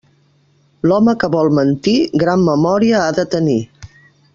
L'home 0.91 1.15
que 1.25 1.29
vol 1.37 1.51
mentir, 1.59 1.95
gran 2.25 2.49
memòria 2.51 3.07
ha 3.07 3.17
de 3.23 3.31
tenir. 3.37 3.61